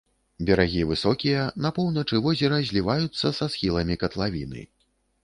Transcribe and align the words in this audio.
Берагі 0.45 0.79
высокія, 0.91 1.43
на 1.65 1.71
поўначы 1.75 2.21
возера 2.29 2.57
зліваюцца 2.71 3.33
са 3.41 3.51
схіламі 3.57 3.99
катлавіны. 4.05 4.65